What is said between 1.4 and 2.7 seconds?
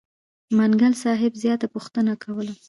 زیاته پوښتنه کوله.